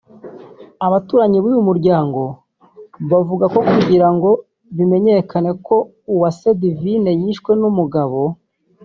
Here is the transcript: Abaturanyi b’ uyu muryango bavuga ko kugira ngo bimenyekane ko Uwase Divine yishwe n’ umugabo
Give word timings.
Abaturanyi 0.85 1.37
b’ 1.43 1.45
uyu 1.49 1.61
muryango 1.69 2.21
bavuga 3.11 3.45
ko 3.53 3.59
kugira 3.69 4.07
ngo 4.15 4.29
bimenyekane 4.75 5.51
ko 5.65 5.75
Uwase 6.13 6.49
Divine 6.61 7.11
yishwe 7.21 7.51
n’ 7.59 7.63
umugabo 7.71 8.19